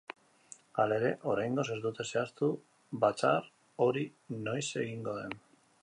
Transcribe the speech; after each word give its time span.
Hala 0.83 0.95
ere, 1.01 1.11
oraingoz 1.33 1.65
ez 1.75 1.77
dute 1.83 2.05
zehaztu 2.07 2.49
batzar 3.05 3.53
hori 3.87 4.07
noiz 4.49 4.67
egingo 4.87 5.17
den. 5.21 5.43